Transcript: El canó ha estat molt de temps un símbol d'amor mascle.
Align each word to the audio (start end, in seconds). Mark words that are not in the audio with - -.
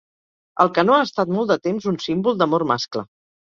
El 0.65 0.71
canó 0.77 0.95
ha 0.99 1.03
estat 1.09 1.35
molt 1.37 1.53
de 1.53 1.59
temps 1.67 1.87
un 1.93 2.01
símbol 2.07 2.43
d'amor 2.43 2.69
mascle. 2.75 3.09